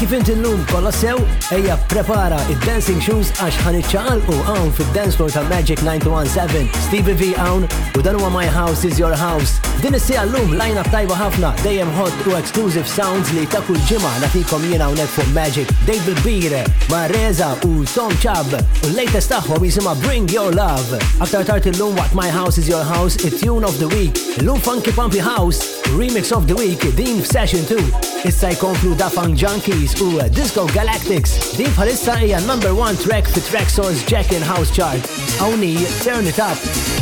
[0.00, 1.18] kif inti l-lum kolla sew,
[1.52, 6.72] eja prepara id-dancing shoes għax u għawn fil-dance floor ta' Magic 917.
[6.88, 9.60] Stevie V għawn u dan huwa My House is Your House.
[9.80, 14.10] Din is-sija llum lajna tajba ħafna dejjem hot u exclusive sounds li ta' kull ġimgħa
[14.20, 16.60] nagħtikom jiena hawnhekk fuq Magic David Bire
[16.90, 18.60] ma' Reza u Tom Chab u
[18.90, 21.00] l-latest tagħhom jisimha Bring Your Love.
[21.24, 24.92] Aktar tard illum what My House is Your House, it-tune of the week, illum Funky
[24.92, 27.80] Pumpy House, Remix of the Week, din session 2.
[28.28, 31.54] Issa jkomplu Da Funk Junkies u Disco Galactics.
[31.56, 35.00] Din bħalissa hija number one track fi Track Source Jack in House Chart.
[35.40, 36.99] Awni, turn it up.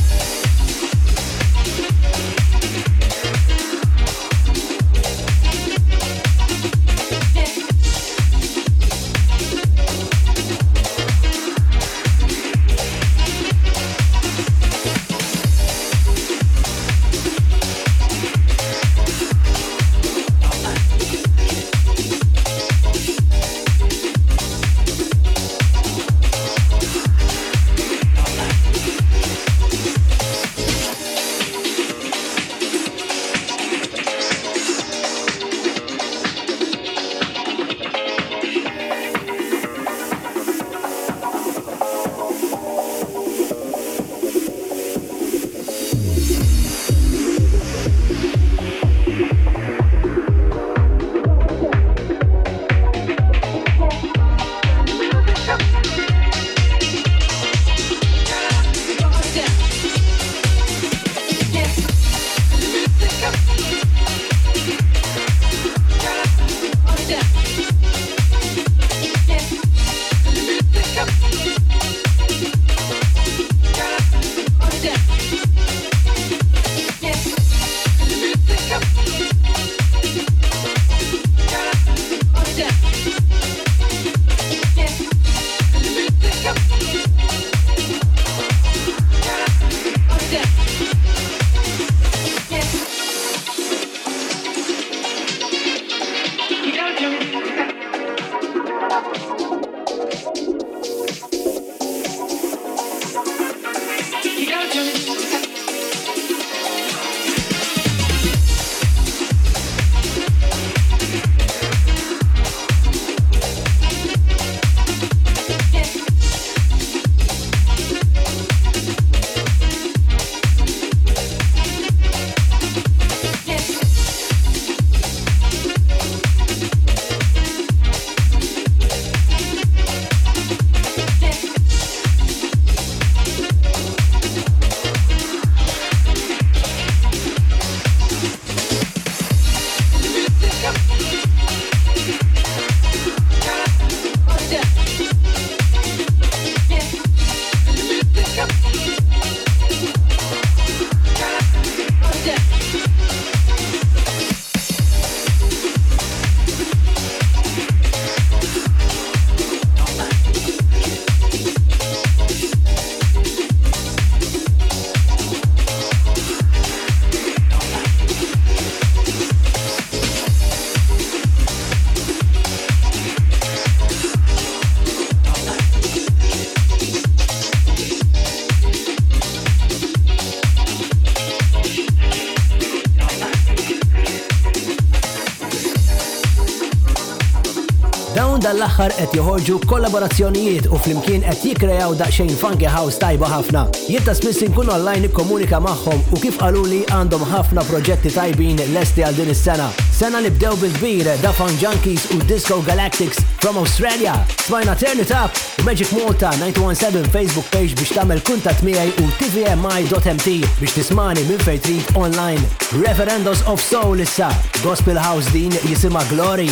[188.79, 193.63] l-aħħar qed joħorġu kollaborazzjonijiet u flimkien qed jikrejaw daqsxejn funky house tajba ħafna.
[193.91, 199.17] Jitta ta' spiss online nikkomunika magħhom u kif qaluli għandhom ħafna proġetti tajbin lesti għal
[199.19, 199.67] din is-sena.
[199.99, 204.15] Sena li bdew bil-kbir Dafan Junkies u Disco Galactics from Australia.
[204.47, 209.11] Smajna Turn It Up u Magic Malta 917 Facebook page biex tamel kuntat miegħi u
[209.19, 212.43] tvmi.mt biex tismani minn fejtrit online.
[212.85, 214.31] Referendos of Soul issa.
[214.63, 216.47] Gospel House din jisima Glory.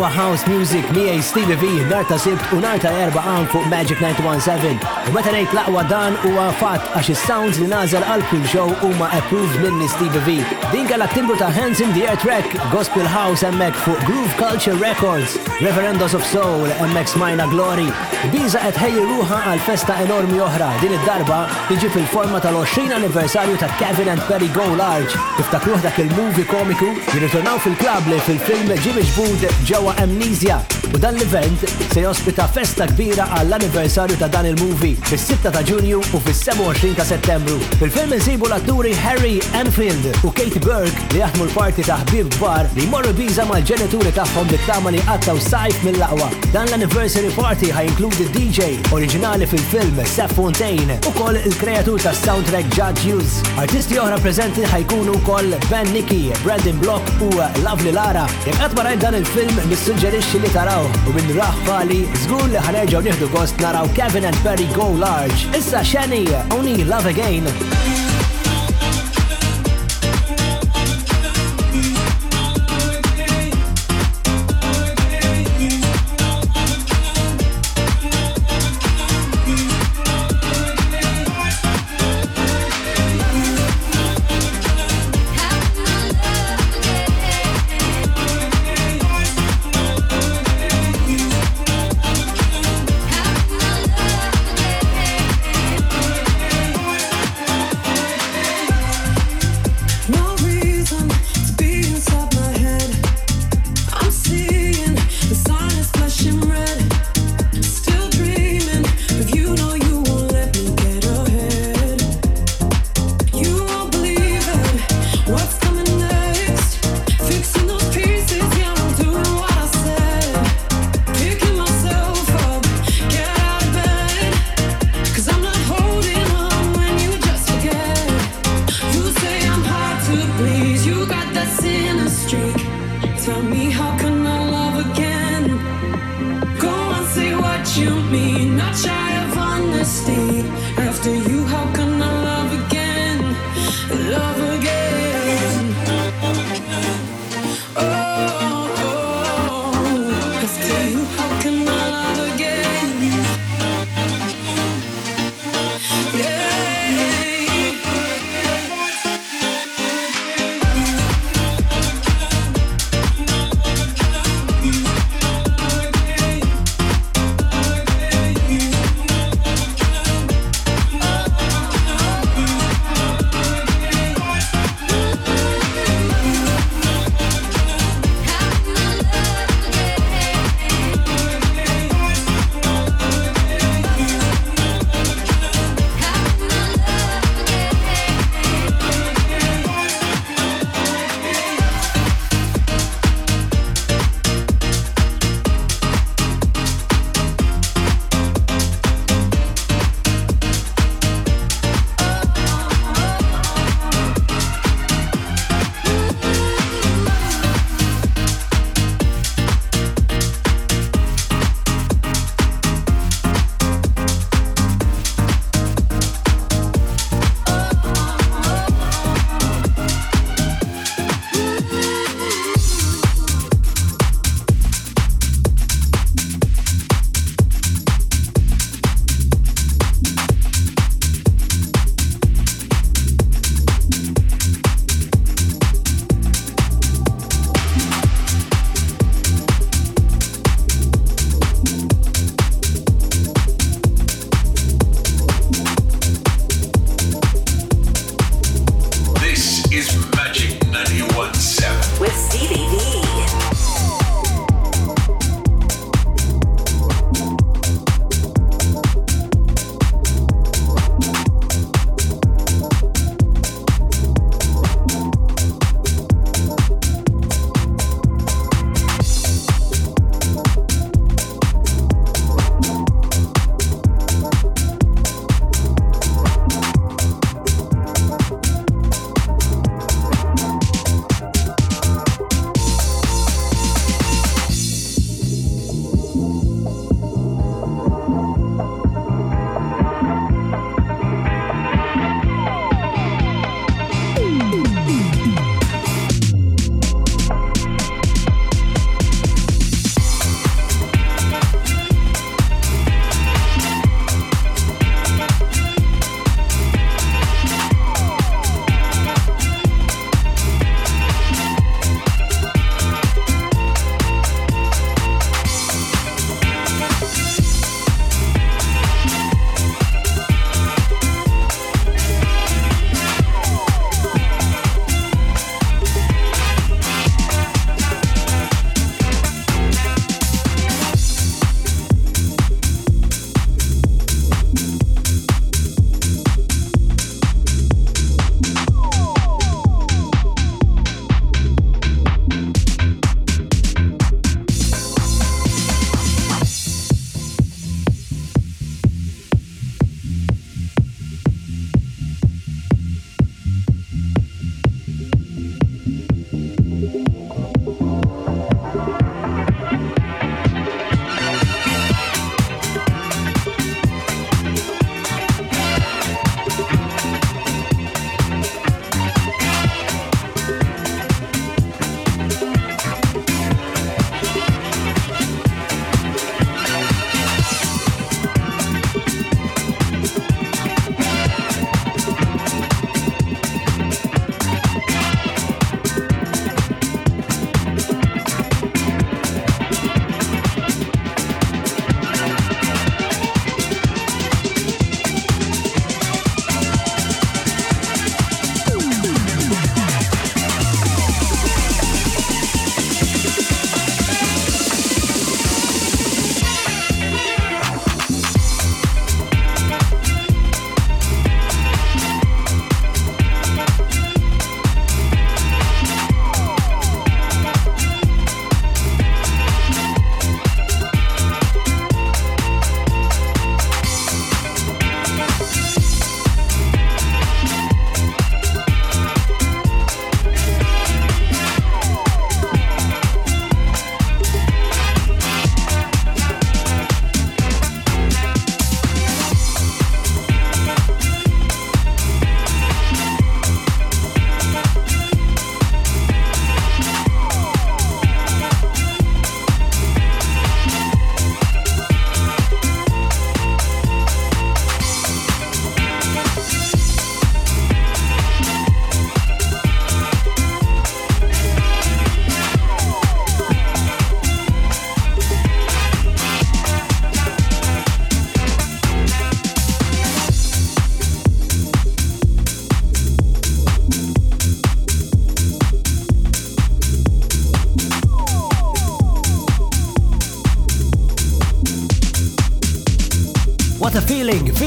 [0.00, 4.00] Sewa House Music miej Stevie V narta ta' sibt u narta erba' għan fuq Magic
[4.00, 4.80] 917.
[5.12, 8.94] U meta ngħid laqwa dan huwa fatt għax is-sounds li nażel għal kull show u
[8.96, 10.38] ma approved minni Stevie V.
[10.72, 14.78] Din kellha timbru ta' Hands in the Air track Gospel House emmek fuq Groove Culture
[14.80, 15.36] Records.
[15.60, 17.84] Reverendos of Soul, MX Mina Glory.
[18.32, 23.68] Biza qed ħejji ruħa għal festa enormi oħra din id-darba tiġi fil-forma tal-20 anniversarju ta'
[23.76, 25.12] Kevin and Perry Go Large.
[25.36, 30.62] Tiftakruh dak il-movie komiku jirritornaw fil-klab li fil-film Jimmy Bud ġewwa Amnesia.
[30.90, 36.22] U dan l-event se jospita festa kbira għall-anniversarju ta' dan il-movie fis-6 ta' Ġunju u
[36.24, 37.58] fis-27 ta' Settembru.
[37.82, 42.88] Fil-film insibu l-atturi Harry Enfield u Kate Burke li jaħdmu l-parti ta' ħbib bar li
[42.90, 46.28] morru biza mal-ġenituri tagħhom bit-tama li qattaw sajf mill-laqwa.
[46.54, 52.70] Dan l-anniversary party ħaj inkludi DJ oriġinali fil-film Seth Fontaine u koll il-kreatur ta' soundtrack
[52.76, 53.32] Judge Hughes.
[53.62, 58.28] Artisti oħra prezenti ħajkunu koll Ben Nicky, Brandon Block u uh, Lovely Lara.
[58.46, 63.32] Jek għatmaraj dan il-film nissuġġerixxi li taraw u minn raħ fali zgur li ħanerġaw nieħdu
[63.34, 65.50] gost naraw Kevin and Perry Go Large.
[65.58, 66.24] Issa xeni,
[66.58, 67.48] only love again.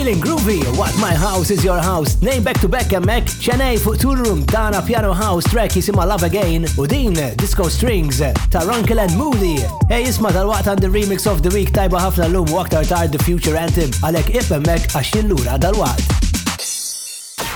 [0.04, 3.78] Feeling groovy, What My House Is Your House, nejn back to back and emmek, ċenej
[3.86, 8.20] fuq Room tana piano house track my Love Again Udin Disco Strings
[8.52, 9.62] Tarunkel and Moody.
[9.88, 13.24] Hey isma dal wat the remix of the week Taiba Hafna lum u aktar The
[13.24, 16.04] Future Anthem Alek if emmek għax jillura dal wat.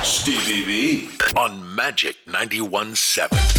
[0.06, 3.57] Stevie B on Magic 91.7.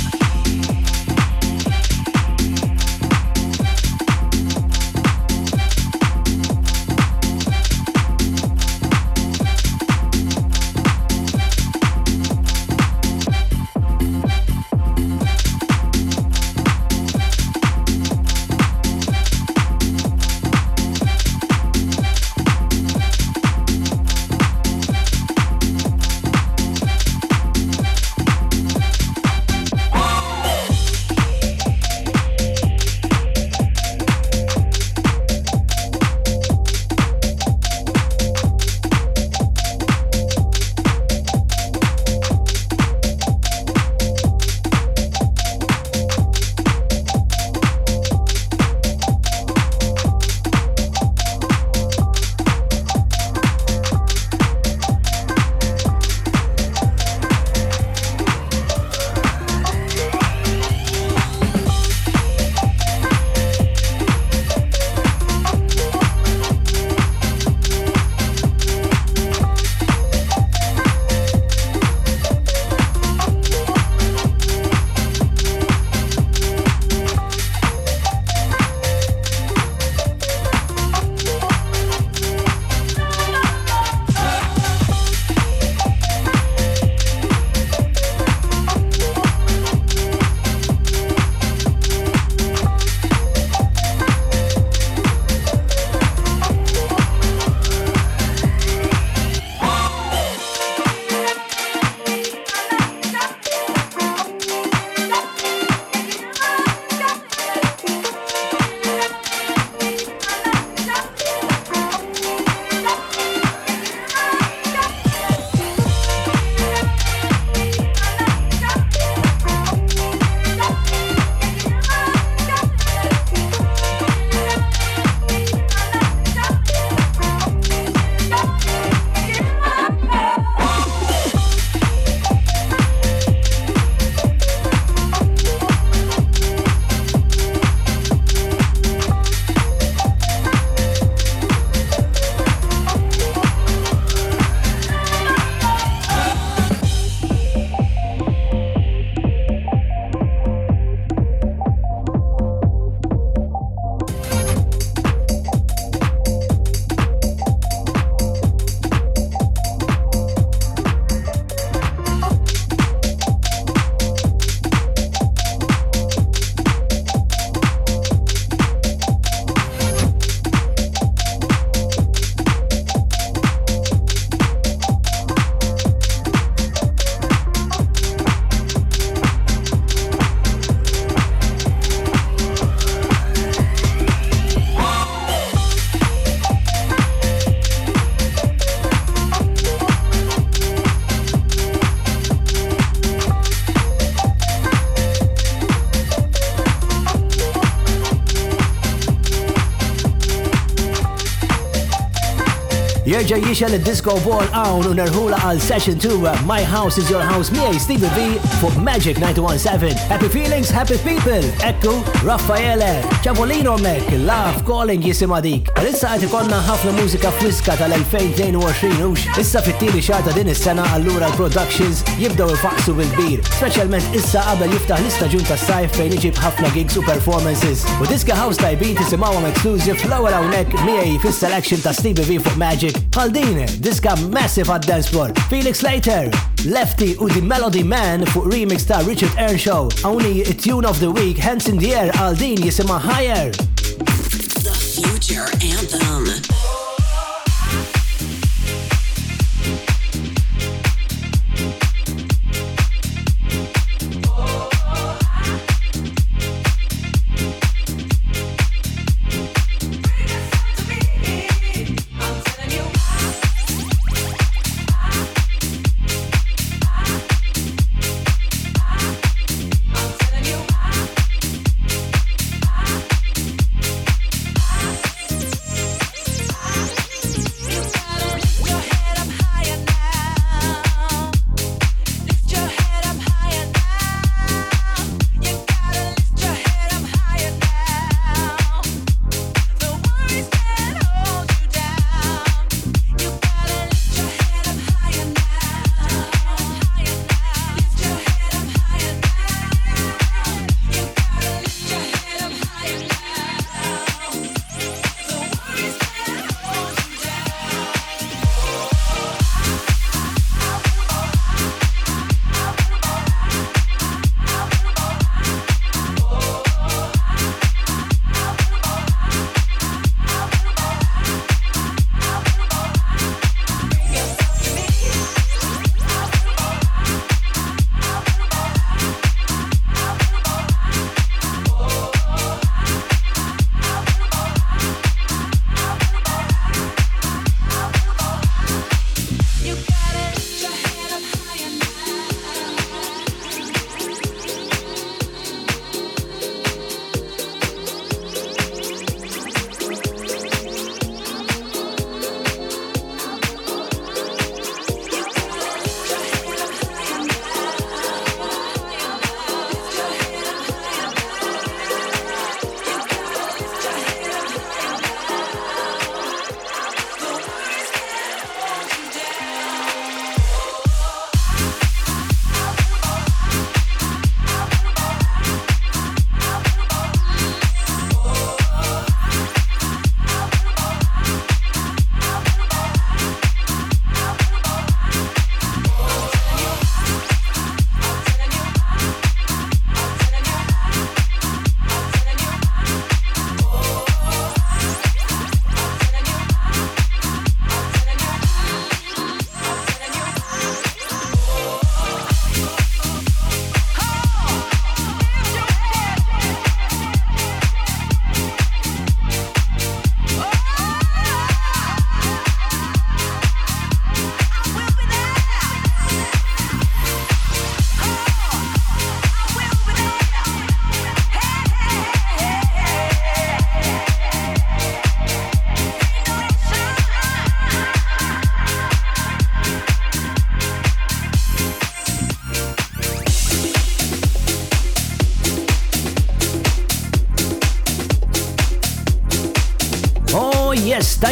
[203.28, 207.20] Nerġa jiexa l-disco ball għawn u nerħula għal session 2 uh, My House is Your
[207.28, 211.92] House miej Stevie V for Magic 917 Happy Feelings, Happy People Ekku,
[212.24, 212.88] Raffaele,
[213.20, 219.60] Ciavolino Mek Love Calling jisima dik Rissa għati konna ħafna mużika friska tal-2022 ux Issa
[219.66, 225.60] fit-tili xata din is-sena allura l-productions il-faqsu bil bir Specialment issa għabel jiftaħ l-istaġun ta'
[225.66, 227.84] sajf fejn iġib ħafna gigs u performances.
[228.00, 232.96] U diska House tajbin tisimawhom exclusive l-ewwel hawnhekk miegħi fis-selection ta' Stevie V for Magic
[233.18, 235.32] Bħal this diska massive at dance floor.
[235.50, 236.30] Felix Leiter,
[236.64, 239.88] Lefty u The Melody Man fuq remix ta' Richard Earnshaw.
[240.04, 243.50] Only a tune of the week, hands in the air, għal din jisima Higher.
[243.50, 245.50] The future
[245.90, 245.97] the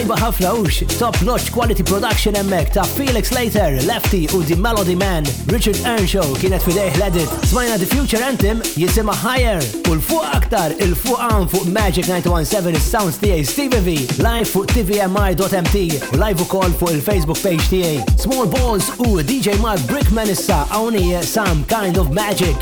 [0.07, 4.55] tajba iva ħafna ux, top notch quality production emmek ta' Felix Later, Lefty u The
[4.55, 10.25] Melody Man, Richard Earnshaw kienet fidejh l-edit, smajna The Future Anthem jisima Higher, u l-fuq
[10.37, 15.85] aktar il-fuq għan fuq Magic 917 sounds TA Steve V, live fuq tvmi.mt
[16.23, 21.19] live u koll fuq il-Facebook page TA Small Balls u DJ Mark Brickman issa għawni
[21.25, 22.55] some kind of magic.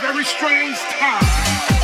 [0.00, 1.75] very strange time.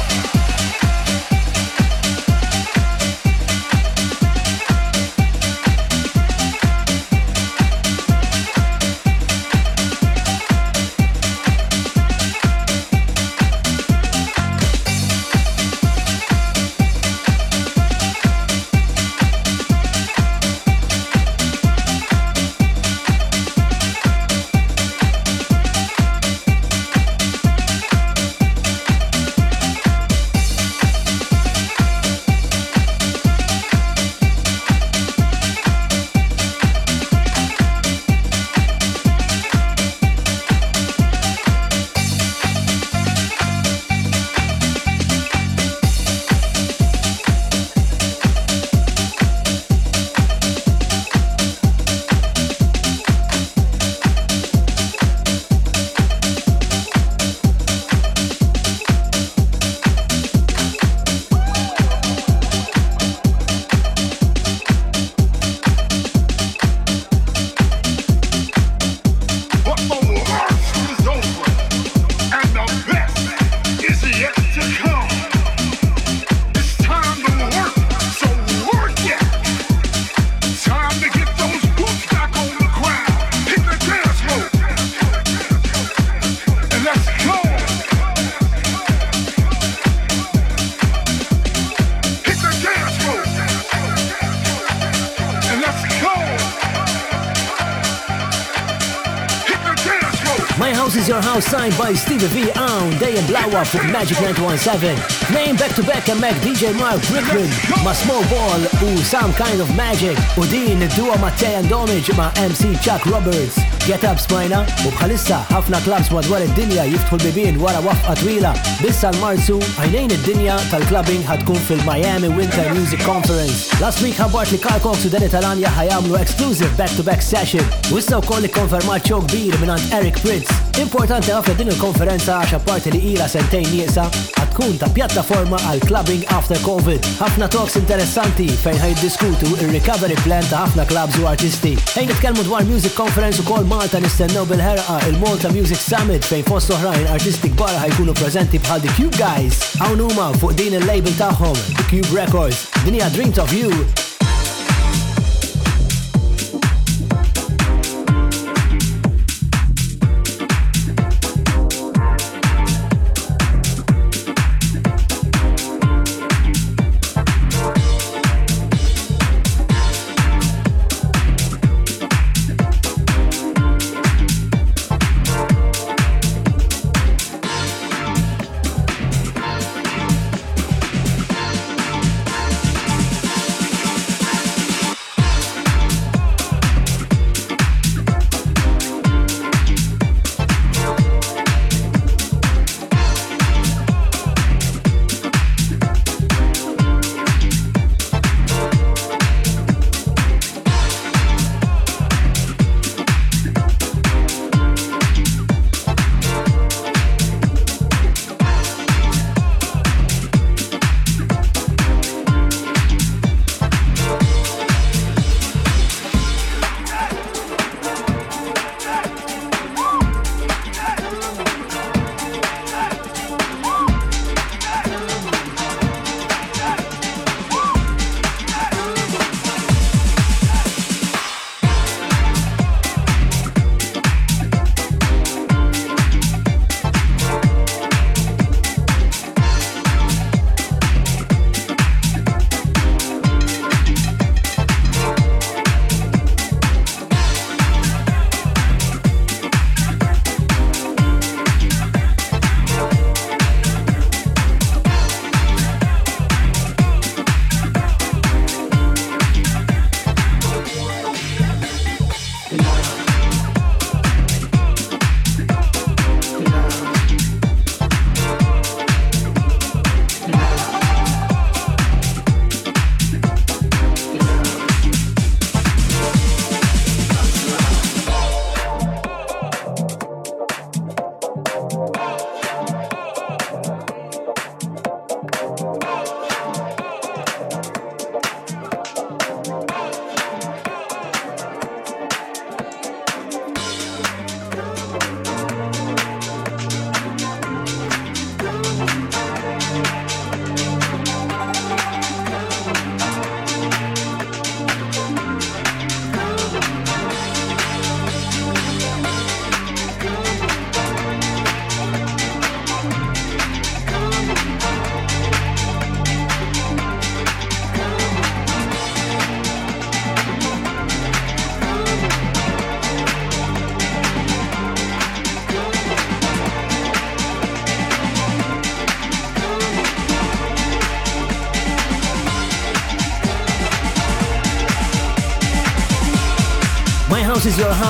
[101.79, 105.22] by Stevie V on Day and Blower for Magic 917.
[105.33, 107.49] Tnejn back to back hemmhekk DJ Mark Brickwin
[107.85, 112.13] ma' Small Ball u Some Kind of Magic u din id-duo ma' Tay and Donage
[112.21, 113.57] ma' MC Chuck Roberts.
[113.89, 118.53] Get up smajna u bħalissa clubs klabs madwar id-dinja jiftħu bibien wara wafqa twila.
[118.83, 123.73] Bissa l-Marzu għajnejn id-dinja tal-clubbing ħatkun fil-Miami Winter Music Conference.
[123.81, 127.65] Last week ħabart li Karl Cox u Talanja ħajamlu exclusive back-to-back session.
[127.89, 130.53] Wissa wkoll ikkonfermat xogħol kbir minant Eric Prince.
[130.77, 135.81] Importanti ħafna din il-konferenza għax apparti li ila sentejn nieqsa ħatkun ta' pjatta pjattaforma għal
[135.87, 137.03] clubbing after COVID.
[137.21, 141.73] Ħafna talks interessanti fejn ħaj diskutu il-recovery plan ta' ħafna clubs u artisti.
[142.01, 146.73] Ejn nitkellmu dwar Music Conference u kol Malta nistennew bil-ħerqa il-Malta Music Summit fejn fost
[146.75, 149.61] oħrajn artisti kbar ħajkunu prezenti bħal The Cube Guys.
[149.83, 152.67] Hawn huma fuq din il-label tagħhom, The Cube Records.
[152.85, 153.71] Dinja Dreams of You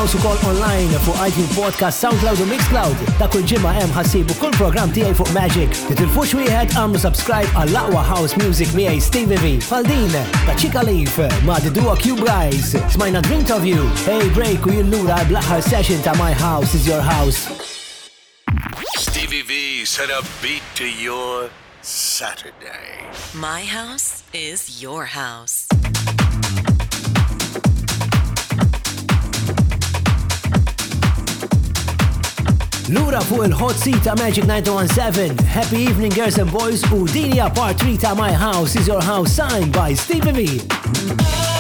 [0.03, 2.97] Also, call online for iTunes Podcast, SoundCloud or Mixcloud.
[3.23, 5.15] Ta' m ġimma hemm ħassibu kull for Magic.
[5.15, 5.71] fuq Magic.
[5.91, 9.61] Titilfux wieħed am subscribe ala our House Music miegħi Stevie V.
[9.63, 10.11] Faldin
[10.43, 11.15] ta' Chica Leaf
[11.47, 12.75] ma' The Duo Cube Guys.
[12.97, 13.87] Smajna dream of You.
[14.05, 17.47] Hey break u jinnura bl-aħħar session ta' My House is Your House.
[18.99, 21.49] Stevie V set a beat to your
[21.81, 23.07] Saturday.
[23.39, 25.72] My house is your house.
[32.93, 37.79] Lura fuq il-hot seat ta' Magic 917, Happy Evening Girls and Boys Udinia dinja part
[37.81, 41.52] 3 ta' My House is Your House signed by Stevie V.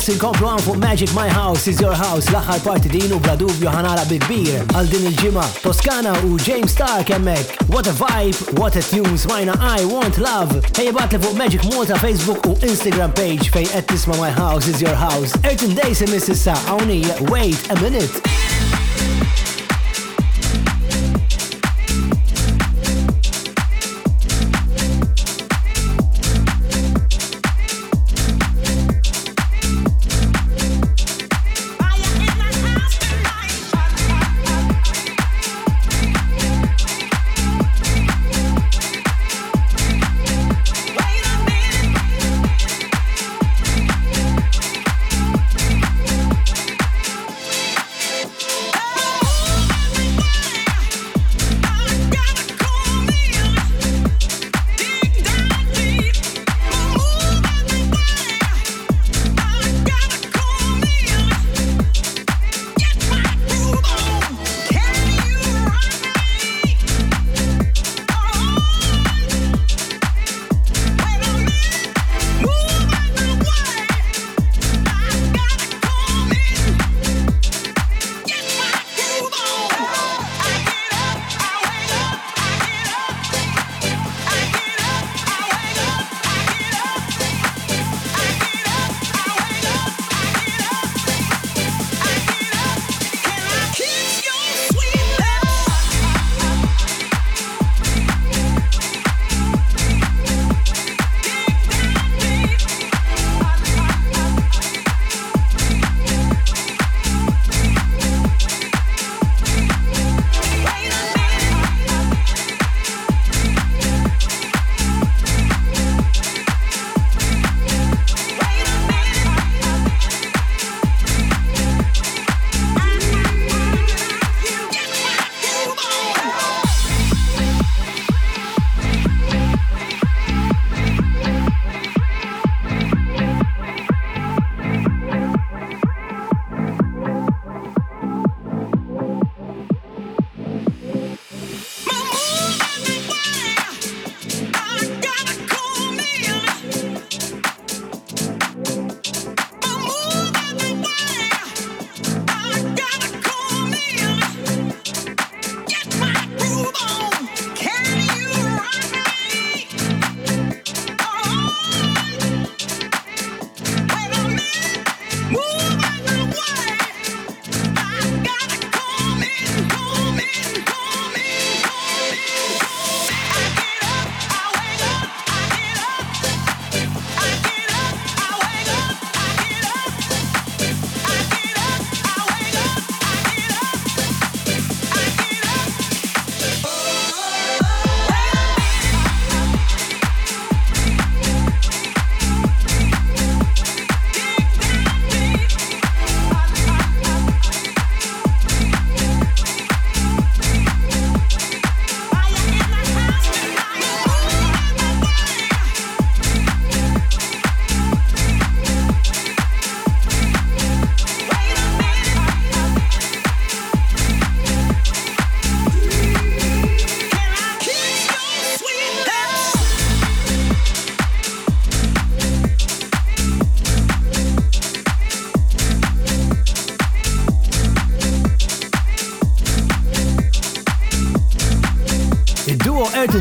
[0.00, 4.00] Jessin komplu għan fuq Magic My House is Your House laħħar parti dinu bladub bla
[4.08, 8.76] Big Beer għal din il ġima Toskana u James Stark emmek What a vibe, what
[8.80, 13.52] a tunes, smajna I Want Love Ejbat batli fuq Magic Malta Facebook u Instagram page
[13.52, 18.24] fej għettisma My House is Your House Ertin Days imississa għawni, Wait a Minute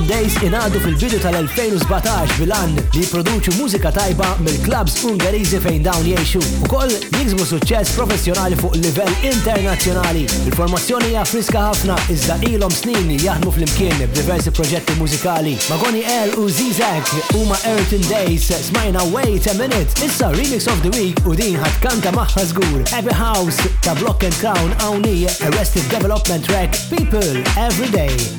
[0.10, 6.42] Days inadu fil-bidu tal-2017 bil-an li jipproduċu mużika tajba mill-klabs ungarizi fejn dawn jiexu.
[6.72, 10.24] koll jiksbu suċċess professjonali fuq livell internazzjonali.
[10.48, 15.54] Il-formazzjoni hija friska ħafna iżda ilhom snin jaħdmu fl-imkien b'diversi proġetti mużikali.
[15.76, 20.94] Magoni L u Zizak huma Earthen Days smajna Wait a Minute issa Remix of the
[20.98, 22.82] Week u din ħad kanta maħħa żgur.
[22.96, 28.39] Happy House ta' Block and Crown hawnija Arrested Development Track People Every Day.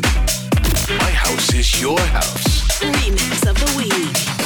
[1.31, 2.81] house is your house.
[2.83, 4.40] Remix of the week.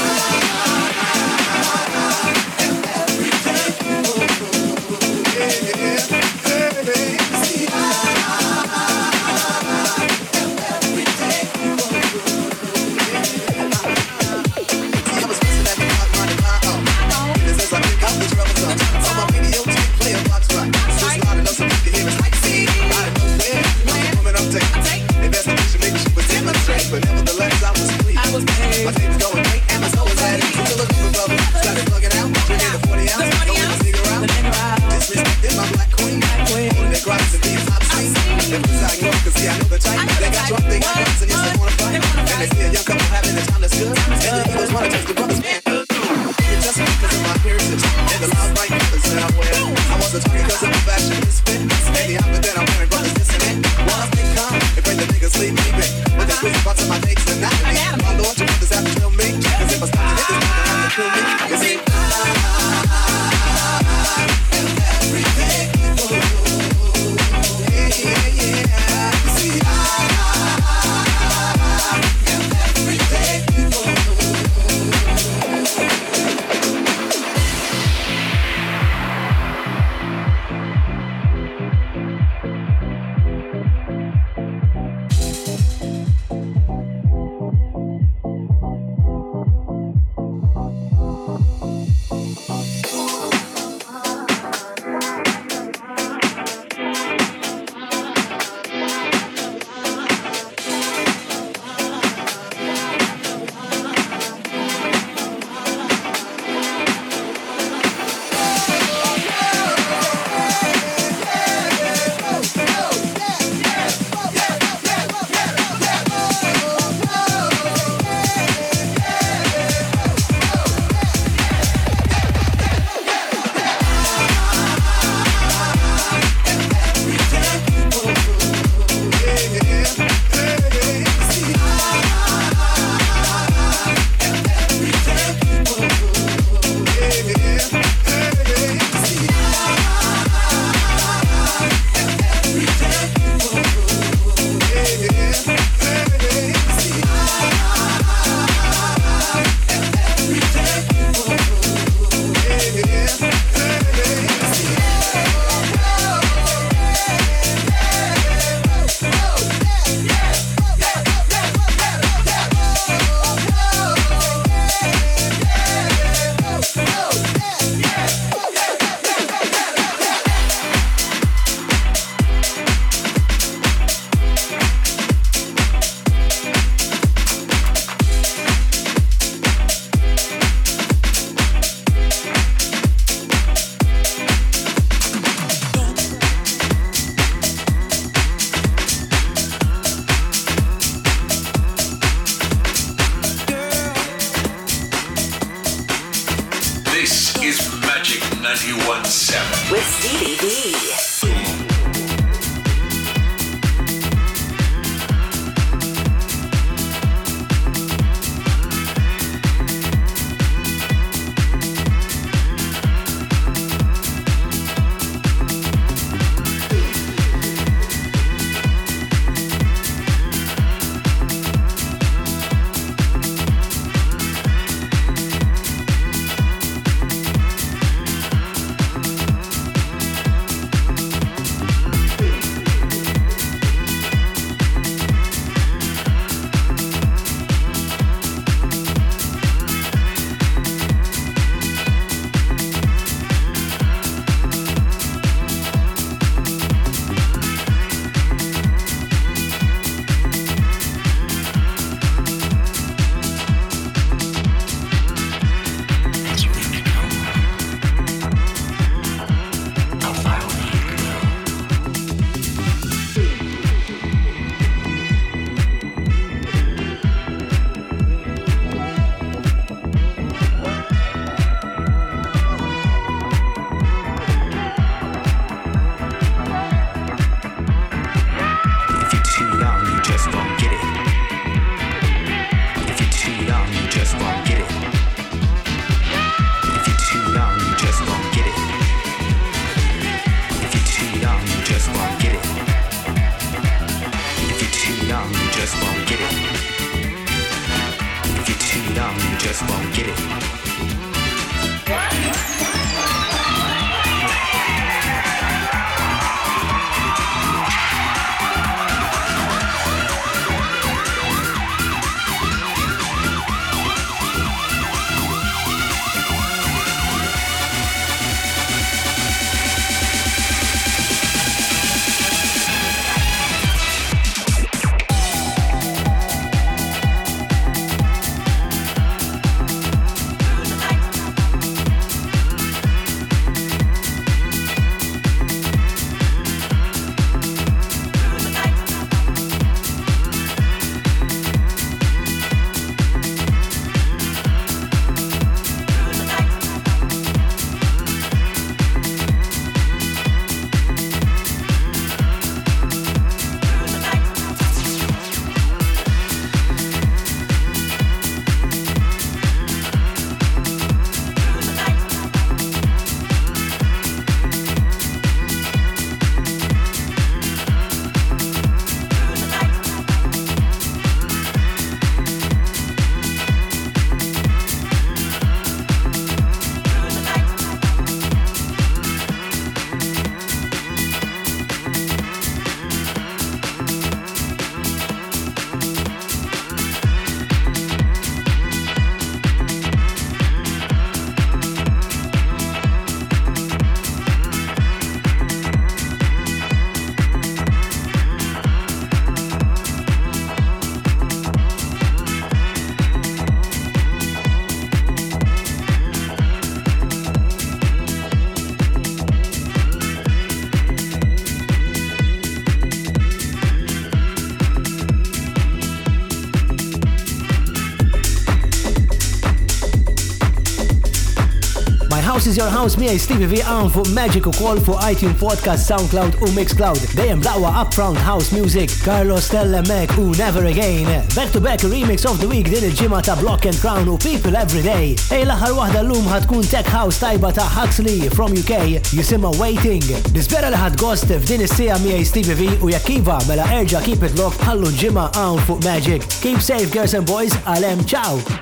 [422.44, 426.34] This is your house miħaj Stevie V on for Magic Call for iTunes Podcast, Soundcloud
[426.44, 427.00] or Mixcloud.
[427.16, 431.06] They Dejjem blaqwa upfront house music, Carlos Stella Mac who Never Again.
[431.34, 434.58] Back to back remix of the week din il-ġimma ta' Block and Crown u People
[434.64, 435.16] Every Day.
[435.30, 440.04] Hey, l-aħħar Loom, l-lum Tech House tajba ta' Huxley from UK jisima Waiting.
[440.36, 444.36] Nispera li ħad gost f'din is-sija miħaj Stevie V u jakkiva mela Erja, keep it
[444.36, 446.20] locked, Hallo ġimma on for Magic.
[446.44, 448.53] Keep safe girls and boys, Alem, ciao!